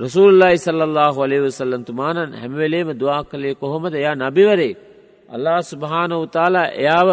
රසුල්ලයි 0.00 0.56
සල්له 0.58 1.06
හොලෙවසල්ලන්තුමානන් 1.12 2.30
හැමවෙලේම 2.32 2.88
දවා 2.92 3.22
කළේ 3.22 3.54
කොහොමද 3.54 3.94
එයා 3.94 4.16
නබිවරේ. 4.16 4.74
අල්ලා 5.28 5.60
ස්භාන 5.62 6.12
උතාලා 6.14 6.68
එයාව 6.74 7.08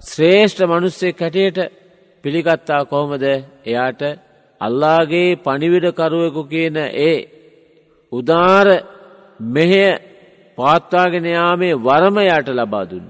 ශ්‍රේෂ්ඨ 0.00 0.62
මනුස්සේ 0.62 1.12
කැටයට 1.12 1.58
පිළිගත්තා 2.24 2.84
කොහොමද 2.84 3.24
එයාට 3.64 4.02
අල්ලාගේ 4.60 5.28
පනිවිඩකරුවෙකු 5.36 6.42
කියන 6.44 6.76
ඒ 7.00 7.16
උදාර 8.12 8.66
මෙහෙ 9.40 9.86
පාත්වාගෙන 10.58 11.26
යාමේ 11.28 11.78
වරමයාට 11.78 12.48
ලබා 12.50 12.84
දුන්න. 12.84 13.08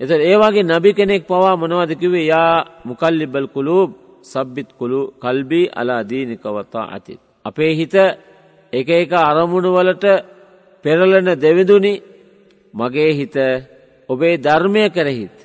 එත 0.00 0.10
ඒවාගේ 0.10 0.68
නබි 0.70 0.90
කෙනෙක් 0.92 1.22
පවා 1.24 1.56
මොනවදකිවේ 1.56 2.26
යා 2.26 2.64
මුකල්ලිබල් 2.84 3.48
කුලූබ් 3.48 3.90
සබ්බිත් 4.24 4.68
කුළු 4.72 5.00
කල්බී 5.14 5.72
අලාදීනිකවතා 5.72 6.86
ඇති. 6.86 7.14
අපේ 7.44 7.72
හිත 7.74 7.94
එක 8.72 8.88
එක 8.92 9.12
අරමුණුවලට 9.22 10.04
පෙරලන 10.84 11.28
දෙවිදුනි 11.36 11.94
මගේ 12.74 13.12
හිත 13.12 13.36
ඔබේ 14.08 14.36
ධර්මය 14.36 14.84
කරහිත්. 14.90 15.36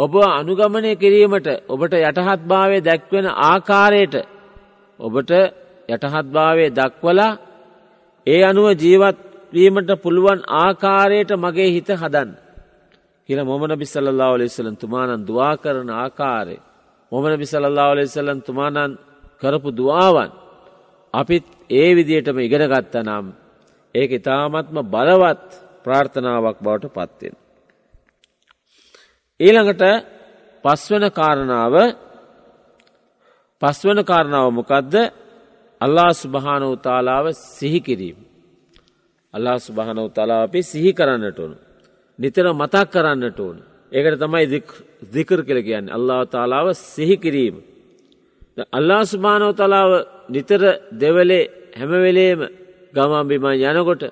ඔබ 0.00 0.14
අනුගමනය 0.32 0.92
කිරීමට 0.94 1.48
ඔබට 1.68 1.94
යටහත් 2.00 2.42
භාවය 2.44 2.78
දැක්වෙන 2.80 3.26
ආකාරයට 3.44 4.14
ඔබට 5.00 5.30
යටහත් 5.88 6.26
භාවය 6.28 6.66
දක්වලා 6.70 7.38
ඒ 8.26 8.40
අනුව 8.42 8.66
ජීවත්වීමට 8.74 9.90
පුළුවන් 10.02 10.40
ආකාරයට 10.58 11.30
මගේ 11.36 11.70
හිත 11.70 11.90
හදන්න. 11.92 12.30
කියල 13.28 13.40
මොමන 13.44 13.72
බිස්සල්ලා 13.74 14.32
ලෙස්සලන් 14.34 14.76
තුමානන් 14.76 15.26
දවා 15.26 15.54
කරන 15.56 15.90
ආකාරය. 15.96 16.56
මොමන 17.12 17.34
බිසල්ලා 17.36 17.90
ලෙස්සලන් 17.94 18.40
තුමානන් 18.40 18.98
කරපු 19.42 19.70
දවාවන්. 19.72 20.30
අපිත් 21.14 21.46
ඒ 21.72 21.90
විදියටම 21.96 22.38
ඉගෙන 22.38 22.64
ගත්ත 22.66 22.94
නම් 23.00 23.26
ඒක 23.94 24.10
ඉතාමත්ම 24.12 24.76
බලවත් 24.84 25.48
ප්‍රාර්ථනාවක් 25.84 26.58
බවට 26.58 26.94
පත්වෙන. 26.96 27.39
ඊළඟට 29.40 29.84
පස්වන 30.64 31.04
කාරණාව 31.10 31.74
පස්වන 33.62 34.00
කාරණාව 34.04 34.46
මොකදද 34.52 34.94
අල්ලා 35.80 36.10
සුභාන 36.14 36.62
උතාලාව 36.66 37.26
සිහිකිරීම. 37.48 38.18
අල්ලා 39.34 39.58
සුභාන 39.58 39.98
උතාලා 40.00 40.40
අපි 40.42 40.60
සිහි 40.62 40.90
කරන්නට 40.92 41.38
ඕනු. 41.38 41.56
නිතර 42.18 42.46
මතක් 42.52 42.86
කරන්නට 42.86 43.38
ඕන. 43.40 43.56
ඒකට 43.92 44.20
තමයි 44.22 44.46
දිකර 45.14 45.40
කළ 45.42 45.60
කියන්නේ 45.62 45.94
අල්ලා 45.96 46.22
තාලාව 46.26 46.66
සිහිකිරීම. 46.86 47.56
අල්ලා 48.70 49.02
සුභානව 49.04 49.50
තලාව 49.54 49.90
නිතර 50.28 50.62
දෙවලේ 50.94 51.50
හැමවෙලේම 51.78 52.40
ගමම්බිම 52.94 53.44
යනකොට 53.68 54.02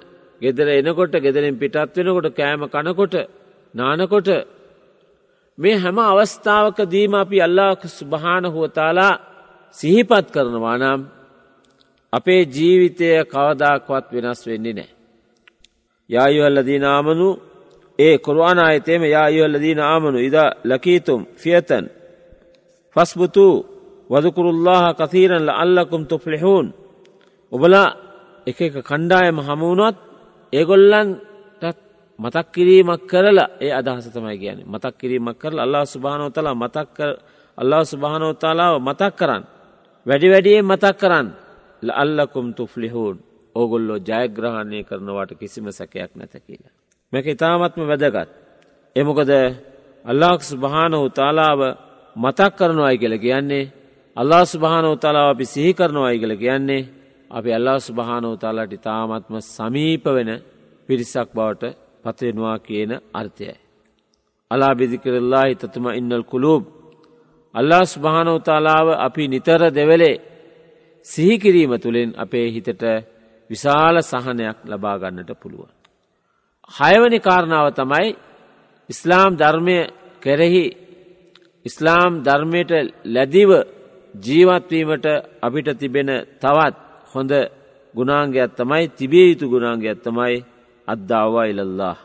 ගෙදර 0.40 0.68
එනකොට 0.72 1.14
ගෙදරින් 1.16 1.56
පිටත් 1.58 1.96
වෙනකොට 1.96 2.28
කෑම 2.32 2.62
කනකොට 2.66 3.14
නානකොට 3.74 4.28
මේ 5.58 5.76
හැම 5.76 5.98
අවස්ථාවක 6.00 6.78
දීම 6.86 7.12
අපි 7.14 7.36
අල්ලාක 7.38 7.80
සුභාන 7.90 8.44
හුවතාලා 8.46 9.14
සිහිපත් 9.76 10.26
කරනවා 10.30 10.76
නම් 10.78 11.00
අපේ 12.12 12.42
ජීවිතය 12.46 13.08
කවදාක්වත් 13.24 14.06
වෙනස් 14.14 14.40
වෙන්නේ 14.46 14.74
නෑ. 14.74 14.90
යායුවල්ලදී 16.10 16.80
නාමනු 16.80 17.28
ඒ 17.98 18.14
කුරවාන 18.18 18.58
ආයතේම 18.58 19.02
යායුවල්ලදීන 19.06 19.80
ආමනු 19.82 20.18
ඉද 20.18 20.36
ලකීතුම් 20.64 21.20
ෆියතන් 21.34 21.84
ෆස්බුතු 22.96 23.46
වදකුරුල්له 24.10 24.84
කතීරන්ල 24.94 25.50
අල්ලකුම් 25.54 26.02
තුෆලිහූන් 26.06 26.66
ඔබලා 27.52 27.88
එක 28.46 28.58
එක 28.60 28.74
කණ්ඩායම 28.80 29.38
හමුණුවත් 29.38 29.96
ඒගොල්ලන්ටත් 30.52 31.20
මතක් 32.18 32.46
කිරීමක් 32.52 33.02
කරලා 33.06 33.48
ඒ 33.60 33.72
අදහස 33.72 34.06
තමයි 34.08 34.38
කියන 34.38 34.58
මතක් 34.66 34.94
කිරීමක් 35.00 35.38
කරලා 35.38 35.62
අල්ලා 35.62 35.84
සුභානෝතලා 35.86 36.54
මතක් 36.54 36.98
අල්ලා 37.58 37.84
සුභානෝතාලාව 37.84 38.74
මතක් 38.80 39.12
කරන්න 39.16 39.44
වැඩි 40.06 40.28
වැඩියෙන් 40.30 40.66
මතක් 40.66 40.96
කරන්න 40.96 41.28
අල්ලකුම් 41.94 42.46
තුෆලිහූන් 42.54 43.16
ඕගොල්ලෝ 43.54 43.98
ජයග්‍රහණය 44.00 44.78
කරනවාට 44.84 45.32
කිසිම 45.34 45.66
සැකයක් 45.70 46.10
නැත 46.14 46.34
කියලා. 46.38 46.74
මේක 47.12 47.26
ඉතාමත්ම 47.26 47.82
වැදගත්. 47.82 48.28
එමොකද 48.96 49.30
අල්ලාක් 50.04 50.40
සුභානහු 50.42 51.06
තාලාව 51.10 51.60
මතක් 52.16 52.52
කරනවායි 52.56 52.98
කියල 52.98 53.16
කියන්නේ 53.18 53.70
අල්ලා 54.16 54.44
ස්භානෝ 54.44 54.96
තලාව 54.96 55.28
අපි 55.28 55.46
සිහි 55.46 55.72
කරනවායි 55.74 56.18
කියල 56.18 56.34
කියන්නේ 56.36 56.88
අපි 57.30 57.50
අල්ලා 57.52 57.78
ස්භානෝ 57.80 58.34
තලාට 58.36 58.72
ඉතාමත්ම 58.72 59.34
සමීප 59.46 60.04
වෙන 60.08 60.30
පිරිසක් 60.88 61.28
බවට 61.34 61.87
පතෙනවා 62.04 62.58
කියන 62.58 62.92
අර්ථයයි. 63.14 63.56
අලා 64.50 64.74
බිදිකරල්ලා 64.74 65.46
හිතතුම 65.46 65.84
ඉන්නල් 65.90 66.24
කුලූබ් 66.24 66.62
අල්ලා 67.54 67.84
ස්භානෝතාලාව 67.86 68.88
අපි 68.98 69.24
නිතර 69.28 69.60
දෙවලේ 69.70 70.16
සිහිකිරීම 71.06 71.72
තුළින් 71.76 72.10
අපේ 72.16 72.46
හිතට 72.50 72.82
විශාල 73.50 73.96
සහනයක් 74.02 74.58
ලබාගන්නට 74.64 75.30
පුළුවන්. 75.34 75.70
හයවනි 76.70 77.18
කාරණාව 77.18 77.66
තමයි 77.72 78.08
ඉස්ලාම් 78.90 79.30
ධර්මය 79.36 79.78
කෙරෙහි 80.22 80.64
ඉස්ලාම් 81.66 82.12
ධර්මයට 82.22 82.72
ලැදිව 83.06 83.50
ජීවත්වීමට 84.14 85.06
අපිට 85.42 85.68
තිබෙන 85.78 86.10
තවත් 86.36 86.76
හොඳ 87.14 87.32
ගුණාන්ගයක් 87.94 88.50
තමයි 88.52 88.84
තිබිය 88.90 89.26
යුතු 89.30 89.46
ගුණාන්ගයක් 89.48 89.98
තමයි 90.00 90.36
අද්දාවා 90.88 91.46
ඉලල්له. 91.46 91.96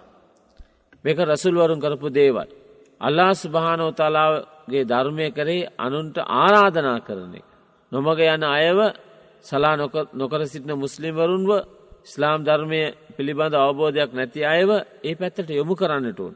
මේක 1.05 1.17
රසුල්වරුන් 1.21 1.79
කරපු 1.79 2.07
දේවල්. 2.11 2.49
අල්ලා 3.01 3.31
ස්භානෝතාලාගේ 3.33 4.83
ධර්මය 4.83 5.27
කරේ 5.31 5.69
අනුන්ට 5.77 6.17
ආරාධනා 6.35 6.99
කරන 6.99 7.33
එක. 7.39 7.47
නොමග 7.91 8.19
යන 8.27 8.43
අයව 8.51 8.79
සලා 9.45 9.75
නොකර 10.13 10.41
සිටින 10.45 10.73
මුස්ලිම්වරුන්ව 10.75 11.51
ස්ලාම් 12.05 12.39
ධර්මය 12.43 12.81
පිළිබඳ 13.15 13.55
අවබෝධයක් 13.57 14.11
නැති 14.13 14.41
අයව 14.45 14.69
ඒ 15.03 15.15
පැත්තට 15.15 15.49
යොමු 15.51 15.73
කරන්නට 15.75 16.19
ඕන්. 16.19 16.35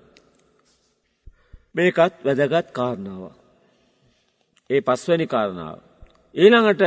මේකත් 1.76 2.16
වැදගත් 2.26 2.68
කාරණාව. 2.72 3.24
ඒ 4.70 4.82
පස්වැනි 4.82 5.28
කාරණාව. 5.28 5.78
ඊළඟට 6.36 6.84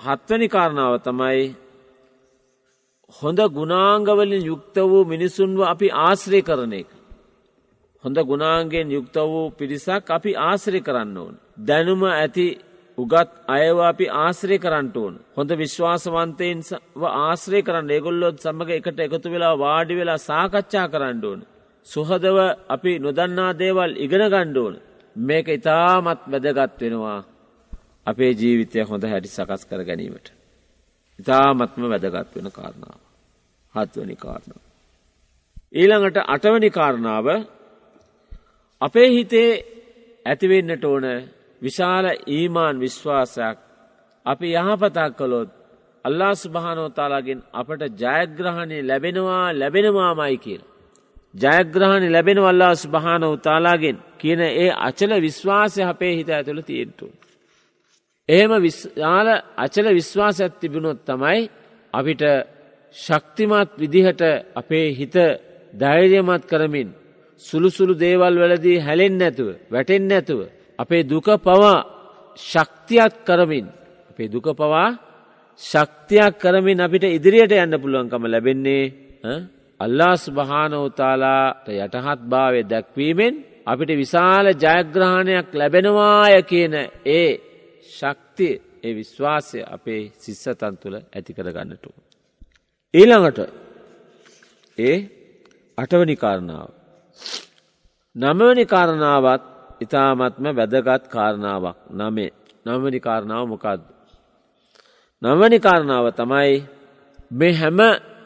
හත්වනි 0.00 0.48
කාරණාව 0.48 0.94
තමයි 0.98 1.42
හොඳ 3.14 3.40
ගුණාංගවලින් 3.50 4.42
යුක්ත 4.42 4.76
වූ 4.82 5.04
මිනිසුන්ව 5.04 5.60
අපි 5.64 5.88
ආශ්‍රය 6.00 6.40
කරන 6.42 6.72
එක. 6.72 6.90
හොඳ 8.04 8.18
ගුණාන්ගෙන් 8.20 8.88
යුක්ත 8.90 9.16
වූ 9.24 9.46
පිරිසක් 9.52 10.06
අපි 10.10 10.30
ආශ්‍රය 10.40 10.80
කරන්න 10.80 11.16
ඕන. 11.16 11.34
දැනුම 11.58 12.02
ඇති 12.04 12.46
උගත් 12.98 13.30
අයව 13.48 13.78
අපි 13.82 14.06
ආශ්‍රය 14.16 14.56
කරන්නට 14.58 14.96
ඕන. 14.96 15.14
හොඳ 15.36 15.50
විශ්වාසවන්තයෙන් 15.54 16.58
ආශ්‍රය 17.20 17.60
කරන්න 17.62 17.88
ඒගොල්ලොත් 17.90 18.36
සමඟ 18.38 18.70
එකට 18.72 18.98
එකතු 19.00 19.28
වෙලා 19.30 19.54
වාඩි 19.56 19.94
වෙලා 19.94 20.20
සාකච්ඡා 20.20 20.86
කරන්න 20.88 21.24
ඕන. 21.24 21.40
සුහදව 21.86 22.38
අපි 22.68 22.92
නොදන්නා 22.98 23.50
දේවල් 23.54 23.90
ඉගෙන 23.96 24.24
ගණ්ඩෝන. 24.26 24.74
මේක 25.16 25.46
ඉතාමත් 25.50 26.20
වැදගත් 26.26 26.80
වෙනවා 26.80 27.20
අපේ 28.06 28.32
ජීවිතය 28.32 28.78
හොඳ 28.82 29.04
හැටි 29.04 29.28
සකස් 29.28 29.62
කර 29.64 29.80
ගැනීමට. 29.84 30.26
ඉතාමත්ම 31.18 31.82
වැදගත් 31.84 32.30
වෙන 32.34 32.50
කාරණාව. 32.52 33.03
හත්වනි 33.74 34.16
කාරණාව. 34.16 34.62
ඊළඟට 35.72 36.18
අටවනි 36.26 36.70
කාරණාව 36.70 37.26
අපේ 38.80 39.08
හිතේ 39.08 39.50
ඇතිවෙන්නට 40.26 40.84
ඕන 40.84 41.06
විශාල 41.62 42.06
ඊමාන් 42.28 42.76
විශ්වාසයක් 42.80 43.58
අපි 44.26 44.48
යහපතක් 44.54 45.12
කළොත් 45.18 45.50
අල්ලා 46.04 46.34
ස්භානෝතාලාගෙන් 46.34 47.40
අපට 47.52 47.82
ජයග්‍රහණය 48.02 48.78
ලැබෙනවා 48.82 49.46
ලැබෙනවාමයි 49.52 50.38
කියල. 50.38 50.62
ජයග්‍රහණි 51.34 52.08
ලැබෙන 52.10 52.38
වල්ලා 52.38 52.74
ස්භාන 52.76 53.22
උතාලාගෙන් 53.26 53.96
කියන 54.18 54.40
ඒ 54.40 54.70
අචල 54.80 55.12
විශ්වාසය 55.20 55.80
අපේ 55.84 56.12
හිත 56.16 56.28
ඇතුළ 56.30 56.62
තියෙන්ටු. 56.62 57.06
එහෙම 58.28 58.52
විශාල 58.62 59.28
අචල 59.56 59.86
විශ්වාසයක් 59.90 60.52
තිබුණොත් 60.60 60.98
තමයි 61.04 61.40
අපිට 61.94 62.22
ශක්තිමත් 62.94 63.70
විදිහට 63.76 64.22
අපේ 64.54 64.88
හිත 64.92 65.16
ධෛර්යමත් 65.74 66.42
කරමින් 66.44 66.88
සුළුසුළු 67.42 67.94
දේවල් 67.96 68.34
වලදී 68.40 68.78
හැලෙන් 68.78 69.14
නැතුව 69.14 69.48
වැටෙන් 69.66 70.04
නැතුව 70.04 70.40
අපේ 70.78 71.02
දුක 71.04 71.26
පවා 71.38 71.78
ශක්තියක් 72.42 73.14
කරමින් 73.22 73.66
අපේ 74.10 74.28
දුක 74.28 74.46
පවා 74.52 74.88
ශක්තියක් 75.60 76.34
කරමින් 76.36 76.78
අපිට 76.80 77.04
ඉදිරියට 77.08 77.52
යන්න 77.54 77.74
පුළුවන්කම 77.76 78.22
ලැබෙන්නේ 78.26 78.84
අල්ලාස් 79.80 80.22
භානෝතාලාට 80.30 81.66
යටහත් 81.76 82.20
භාවය 82.24 82.60
දැක්වීමෙන් 82.64 83.34
අපිට 83.64 83.90
විශාල 83.94 84.46
ජයග්‍රහණයක් 84.54 85.48
ලැබෙනවාය 85.52 86.34
කියන 86.44 86.74
ඒ 87.10 87.30
ශක්තිය 87.90 88.54
ඒ 88.82 88.92
විශ්වාසය 88.92 89.58
අපේ 89.66 90.02
සිස්සතන් 90.16 90.74
තුළ 90.76 90.96
ඇති 91.08 91.32
කරගන්නට. 91.32 92.03
ඊළඟට 92.94 93.38
ඒ 94.78 94.96
අටවනි 95.78 96.16
කාරණාව. 96.16 96.68
නමවනි 98.16 98.64
කාරණාවත් 98.66 99.42
ඉතාමත්ම 99.80 100.46
වැදගත් 100.52 101.04
කාරණාවක් 101.08 101.76
නමේ 101.92 102.30
නවනි 102.66 103.00
කාරණාව 103.00 103.44
මොකක්ද. 103.46 103.80
නවනි 105.22 105.58
කාරණාව 105.58 106.06
තමයි 106.12 106.54
මේ 107.30 107.52
හැම 107.52 107.80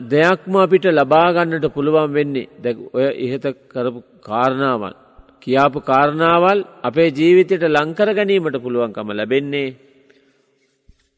දෙයක්ම 0.04 0.54
අපිට 0.56 0.84
ලබාගන්නට 0.90 1.66
පුළුවන් 1.68 2.12
වෙන්නේ 2.12 2.50
දැ 2.56 2.74
ඔය 2.92 3.08
ඉහත 3.24 3.44
කරපු 3.68 4.00
කාරණාවන්. 4.20 4.94
කියාපු 5.42 5.78
කාරණාවල් 5.82 6.58
අපේ 6.82 7.10
ජීවිතයට 7.10 7.64
ලංකර 7.68 8.08
ගැනීමට 8.14 8.56
පුළුවන්කම 8.58 9.08
ලැබෙන්නේ 9.10 9.76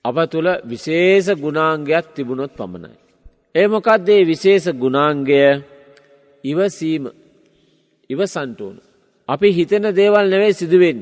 අප 0.04 0.16
තුළ 0.30 0.48
විශේෂ 0.64 1.28
ගුණාංගයක් 1.36 2.06
තිබුණොත් 2.14 2.52
පමණයි. 2.52 3.09
ඒ 3.54 3.66
මොකක්දේ 3.66 4.22
විශේෂ 4.24 4.66
ගුණාංගය 4.74 5.40
ඉවසීම 6.44 7.04
ඉවසන්ටෝන. 8.10 8.76
අපි 9.28 9.48
හිතන 9.52 9.84
දේවල් 9.96 10.26
නෙවෙයි 10.30 10.54
සිදුවෙන්. 10.54 10.98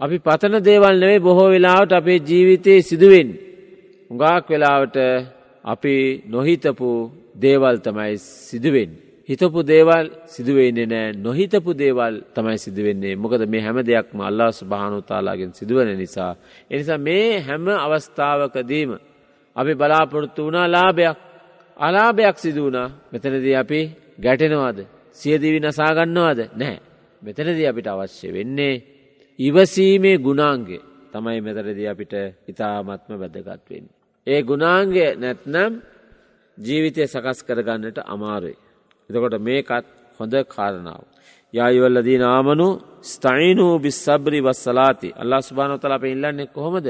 අපි 0.00 0.16
පතන 0.18 0.54
දේවල් 0.64 0.96
නෙවෙයි 0.98 1.20
බොහෝ 1.20 1.48
වෙලාවට 1.50 1.92
අපේ 1.92 2.20
ජීවිතයේ 2.20 2.82
සිදුවෙන්. 2.82 3.28
උගාක් 4.10 4.44
වෙලාවට 4.50 4.96
අපි 5.64 5.94
නොහිතපු 6.26 6.90
දේවල් 7.36 7.76
තමයි 7.78 8.14
සිදුවෙන්. 8.48 8.90
හිතපු 9.28 9.60
දේවල් 9.64 10.06
සිදුවෙන්නේ 10.26 10.86
නෑ 10.86 11.08
නොහිතපු 11.16 11.70
දේවල් 11.74 12.14
තමයි 12.34 12.58
සිදුවෙන්නේ 12.58 13.14
මොකද 13.14 13.42
මේ 13.46 13.60
හැම 13.60 13.78
දෙයක්ම 13.86 14.18
අල්ලා 14.20 14.50
ස්භානුතාලාගෙන් 14.52 15.50
සිදුවන 15.52 15.88
නිසා. 15.96 16.32
එනිසා 16.70 16.98
මේ 16.98 17.30
හැම 17.38 17.64
අවස්ථාවකදීම 17.76 18.90
අපි 19.56 19.72
බලාපොරොත්තු 19.74 20.40
වුණා 20.44 20.68
ලාභයක් 20.68 21.27
අලාභයක් 21.78 22.36
සිදුවනා 22.36 22.88
මෙතනදී 23.12 23.56
අපි 23.56 23.80
ගැටෙනවාද 24.20 24.78
සියදිවි 25.12 25.58
නසාගන්නවාද 25.60 26.40
නැහැ. 26.52 26.80
මෙතනදී 27.22 27.68
අපිට 27.70 27.88
අවශ්‍ය 27.88 28.28
වෙන්නේ 28.32 28.74
ඉවසීමේ 29.38 30.16
ගුණාන්ගේ 30.18 30.82
තමයි 31.12 31.40
මෙතරදී 31.40 31.88
අපිට 31.88 32.14
ඉතාමත්ම 32.48 33.12
වැදගත්වෙන්. 33.14 33.84
ඒ 34.26 34.40
ගුණාන්ගය 34.42 35.04
නැත්නම් 35.16 35.72
ජීවිතය 36.58 37.02
සකස් 37.04 37.38
කරගන්නට 37.42 37.98
අමාරුයි. 38.06 38.56
එතකොට 39.10 39.36
මේකත් 39.40 39.86
හොඳ 40.20 40.34
කාරණාව. 40.46 41.02
යායවල්ලදී 41.54 42.18
නාමනු 42.18 42.68
ස්තයිනූ 43.04 43.74
බිස්සබ්‍රි 43.78 44.40
වස්සලාති 44.40 45.08
අල්ලා 45.12 45.42
ස්භානොතල 45.42 45.92
අප 45.92 46.04
ඉල්ලන්නේ 46.06 46.48
කොහොමද. 46.48 46.88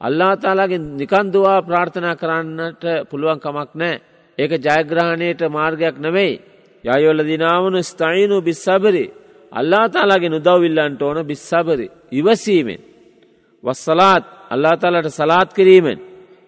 අල්ලා 0.00 0.34
තාලාගේ 0.36 0.86
නිකන්දවා 1.00 1.58
ප්‍රාර්ථනා 1.62 2.16
කරන්නට 2.16 2.82
පුළුවන් 3.10 3.40
කමක් 3.40 3.70
නෑ. 3.74 3.96
ඒක 4.38 4.52
ජයග්‍රහණයට 4.58 5.42
මාර්ගයක් 5.48 5.96
නෙවෙයි. 5.98 6.34
යයොල්ල 6.84 7.20
දිනාවනු 7.24 7.78
ස්තයිනු 7.82 8.36
බිස්සබරි 8.40 9.04
අල්ලා 9.52 9.86
තාලාගේ 9.88 10.36
උදවවිල්ලන්ට 10.38 11.00
ඕන 11.02 11.18
බිස්සබරි 11.26 11.86
ඉවසීමෙන්. 12.12 12.80
වස්සලාත් 13.64 14.24
අල්ලා 14.50 14.76
තාලට 14.76 15.10
සලාත් 15.10 15.50
කිරීමෙන්. 15.52 15.98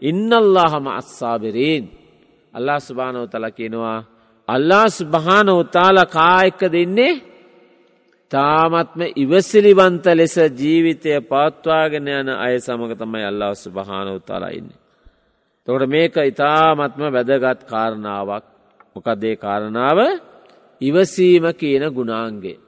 ඉන්නල්ලාහම 0.02 0.86
අස්සාබිරීන්. 0.90 1.84
අල්ලා 2.54 2.80
ස්භානව 2.80 3.24
තල 3.32 3.46
කියනවා. 3.50 4.00
අල්ලාස් 4.48 4.96
භානව 5.04 5.58
තාල 5.70 5.98
කායක්ක 6.08 6.62
දෙන්නේ 6.72 7.20
තාමත්ම 8.30 9.00
ඉවසිලිවන්ත 9.16 10.04
ලෙස 10.14 10.36
ජීවිතය 10.60 11.10
පවත්වාගෙන 11.22 12.06
යන 12.10 12.28
අය 12.36 12.54
සමඟ 12.58 12.94
තමයි 12.94 13.24
අල්ලාස් 13.24 13.62
භානව 13.68 14.16
තාලයින්නේ. 14.22 14.78
තොට 15.70 15.86
මේක 15.86 16.16
ඉතාමත්ම 16.22 17.02
වැදගත් 17.08 17.60
කාරණාවක් 17.64 18.44
මොකදේ 18.94 19.36
කාරණාව 19.36 19.98
ඉවසීම 20.80 21.44
කියන 21.54 21.84
ගුණාන්ගේ. 21.90 22.58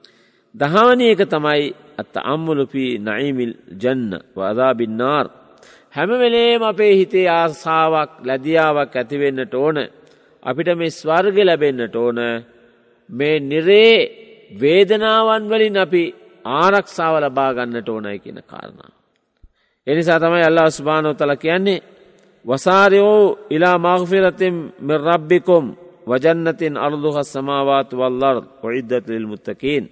දහවනි 0.55 1.07
එක 1.13 1.23
තමයි 1.27 1.65
අත්ත 1.99 2.15
අම්මුලුපී 2.25 2.93
නයිමිල් 3.01 3.55
ජන්න 3.75 4.13
වදා 4.37 4.73
බින්නාර්. 4.75 5.27
හැමවෙලේම 5.95 6.63
අපේ 6.63 6.93
හිතේ 6.95 7.29
ආසාාවක් 7.33 8.11
ලැදියාවක් 8.25 8.95
ඇතිවෙන්නට 8.95 9.55
ඕන. 9.55 9.79
අපිට 10.43 10.69
මේ 10.73 10.91
ස්වර්ග 10.93 11.37
ලැබෙන්න්නට 11.41 11.97
ඕන 11.97 12.19
මේ 13.11 13.37
නිරේ 13.43 13.97
වේදනාවන් 14.61 15.45
වලින් 15.51 15.77
අපි 15.77 16.05
ආරක්ෂාව 16.45 17.15
ලබා 17.19 17.51
ගන්නට 17.57 17.89
ඕනයි 17.89 18.19
කියන 18.19 18.39
කාරණා. 18.45 18.93
එනිසා 19.87 20.19
තමයි 20.21 20.45
අල්ලා 20.45 20.71
ස්භානෝ 20.71 21.15
තල 21.15 21.35
කියන්නේ 21.37 21.85
වසාරයෝ 22.45 23.39
ඉලා 23.51 23.79
මාගෆිරතින් 23.79 24.57
මෙරබ්බිකොම් 24.81 25.65
වජන්නතින් 26.07 26.75
අර්දුහ 26.77 27.17
සමාවාත් 27.25 27.91
වල්ලර් 27.93 28.37
ඔයිද්දතුල් 28.63 29.27
මුත්තකීන්. 29.27 29.85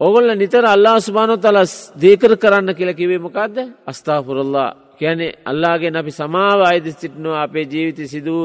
ඔගොල්ල 0.00 0.30
නිතර 0.34 0.64
අල්ලා 0.66 0.98
ස්භානො 1.00 1.36
තලස් 1.36 1.72
දීකර 2.00 2.32
කරන්න 2.36 2.70
කියල 2.74 2.90
කිවීමකක්ද 2.94 3.56
අස්ථාපුරල්ලා 3.86 4.70
කියැනෙ 4.98 5.26
අල්ලාගේ 5.44 5.96
අපි 5.96 6.12
සමාව 6.12 6.60
අයිද 6.62 6.86
සිටිනවා 6.92 7.42
අපේ 7.42 7.66
ජීවිත 7.72 7.98
සිදුව 8.04 8.40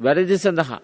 වැරදි 0.00 0.36
සඳහා. 0.38 0.80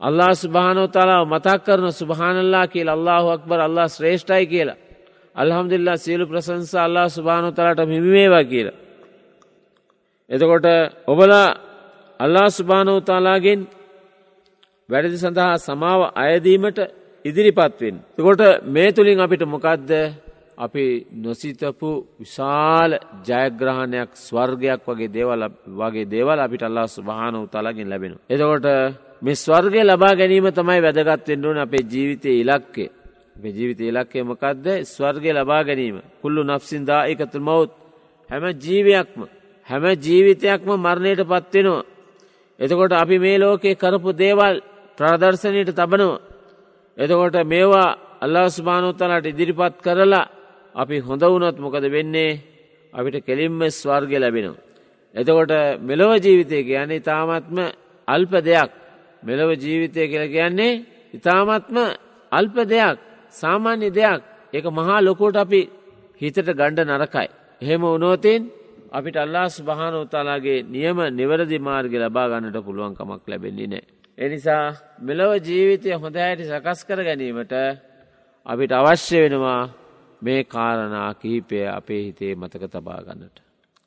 අල්ලා 0.00 0.32
ස්භානෝ 0.34 0.88
තලාව 0.88 1.24
මතක් 1.26 1.58
කරන 1.66 1.92
සුභානල්ලා 1.92 2.66
කියල 2.66 2.88
අල්ලාහු 2.88 3.28
අක්බර 3.28 3.58
අල්ලා 3.60 3.88
ශ්‍රේෂ්ඨයි 3.88 4.46
කියලා. 4.46 4.82
අල්හම්දිල්ලා 5.36 5.96
සියලු 5.96 6.24
ප්‍රසංසා 6.26 6.84
අල්ලා 6.84 7.08
ස්භානු 7.08 7.48
තලට 7.52 7.80
හිමිවේවා 7.88 8.44
කියලා. 8.44 8.85
එතකොට 10.30 10.66
ඔබලා 11.06 11.48
අල්ලා 12.20 12.48
ස්භානෝ 12.48 13.00
තාලාගෙන් 13.00 13.60
වැඩදි 14.88 15.18
සඳහා 15.18 15.54
සමාව 15.58 16.00
අයදීමට 16.16 16.78
ඉදිරිපත්වෙන්. 17.24 17.96
තකොට 18.16 18.42
මේ 18.66 18.88
තුළින් 18.92 19.20
අපිට 19.20 19.42
මොකක්ද 19.46 19.90
අපි 20.58 20.84
නොසිතපු 21.16 21.90
විශාල 22.20 22.90
ජයග්‍රහණයක් 23.26 24.10
ස්වර්ගයක් 24.18 24.82
වගේ 24.88 25.12
දේවල් 25.16 25.42
වගේ 25.80 26.10
දේවල් 26.14 26.38
අපිට 26.40 26.62
අල්ලා 26.62 26.86
ස්භාන 26.88 27.34
උතාලාගෙන් 27.36 27.88
ලැබෙන. 27.88 28.12
එතකොට 28.32 28.66
මේ 29.22 29.40
ස්වර්ගය 29.44 29.80
ලබා 29.82 30.14
ගැනීම 30.20 30.46
තමයි 30.50 30.80
වැදගත්වෙන්ඩුවන 30.86 31.58
අපේ 31.58 31.88
ජීවිතය 31.92 32.30
ඉලක්කේ. 32.42 32.90
අපේ 33.36 33.54
ජීවිත 33.56 33.80
ඉලක්කය 33.82 34.18
මොකක්ද 34.22 34.66
ස්වර්ගය 34.94 35.30
ලබා 35.32 35.62
ගැනීම. 35.68 35.96
කුල්ලු 36.22 36.40
නෆ්සින්දා 36.44 37.02
එකතු 37.12 37.38
මවුත් 37.40 37.70
හැම 38.30 38.44
ජීවයක්ම 38.64 39.20
හැම 39.68 39.84
ජීවිතයක්ම 40.04 40.70
මරණයට 40.76 41.22
පත්වෙනවා. 41.22 41.86
එතකොට 42.58 42.92
අපි 42.94 43.16
මේ 43.18 43.38
ලෝකේ 43.38 43.74
කරපු 43.74 44.10
දේවල් 44.14 44.56
ප්‍රදර්ශනයට 44.98 45.70
තබනවා. 45.72 46.22
එතකොට 46.98 47.36
මේවා 47.44 47.88
අල්ලා 48.24 48.48
ස්භානෝත්තලට 48.48 49.26
ඉදිරිපත් 49.26 49.76
කරලා 49.84 50.30
අපි 50.74 50.96
හොඳ 50.98 51.22
වුණොත් 51.22 51.56
මොකද 51.58 51.84
වෙන්නේ 51.94 52.40
අපිට 52.92 53.16
කෙලින්ම 53.26 53.60
ස්වර්ග 53.70 54.12
ලැබෙනවා. 54.14 54.62
එතකොට 55.14 55.52
මෙලොව 55.80 56.10
ජීවිතය 56.24 56.58
කියන්නේ 56.68 57.00
ඉතාමත්ම 57.02 57.58
අල්ප 58.08 58.32
දෙයක් 58.48 58.70
මෙලොව 59.22 59.50
ජීවිතය 59.62 60.02
කියල 60.10 60.24
කියන්නේ 60.28 60.80
ඉතාමත්ම 61.14 61.76
අල්ප 62.32 62.56
දෙයක් 62.72 62.98
සාමාන්‍ය 63.32 63.88
දෙයක් 63.90 64.20
ඒක 64.52 64.66
මහා 64.68 64.98
ලොකෝට 65.00 65.36
අපි 65.36 65.60
හිතට 66.20 66.48
ගණ්ඩ 66.50 66.88
නරකයි. 66.90 67.28
එහෙම 67.62 67.82
උනෝතින් 67.86 68.40
අපිට 68.92 69.16
අල්ලාස් 69.16 69.54
භාන 69.62 69.94
උතාලාගේ 69.96 70.64
නියම 70.66 70.98
නිවරදි 71.12 71.58
මාර්ග 71.60 71.92
ලබා 71.94 72.26
ගන්නට 72.30 72.58
පුළුවන්කමක් 72.64 73.24
ලැබෙන්නේ 73.28 73.66
නෑ. 73.66 73.84
එනිසා 74.18 74.64
මෙලොව 75.00 75.32
ජීවිතය 75.38 75.90
හොඳහැට 75.94 76.40
සකස් 76.42 76.80
කර 76.88 77.00
ගැනීමට 77.02 77.54
අපිට 78.46 78.72
අවශ්‍ය 78.72 79.16
වෙනවා 79.22 79.62
මේ 80.22 80.40
කාරණා 80.46 81.10
කිහිපය 81.14 81.58
අපේ 81.70 82.02
හිතේ 82.04 82.32
මතක 82.34 82.62
තබා 82.68 83.00
ගන්නට. 83.02 83.36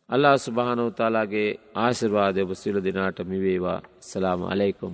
අල්ලා 0.10 0.38
සුභානෝතාලාගේ 0.38 1.50
ආශිර්වාදය 1.76 2.40
ඔබ 2.42 2.52
සිල 2.54 2.78
දෙනාට 2.84 3.20
මිවේවා 3.26 3.80
සලාම 4.02 4.42
අලෙකුම් 4.46 4.94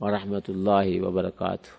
වරහමතුල්ලාහි 0.00 1.02
වබරකාතු. 1.04 1.70